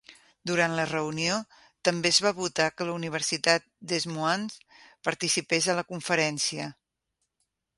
Durant 0.51 0.71
la 0.77 0.85
reunió, 0.91 1.33
també 1.89 2.11
es 2.15 2.19
va 2.27 2.31
votar 2.39 2.67
que 2.77 2.87
la 2.89 2.95
universitat 3.01 3.67
Des 3.93 4.09
Moines 4.15 4.57
participés 5.11 5.69
a 5.69 5.77
la 5.81 5.85
conferència. 5.93 6.67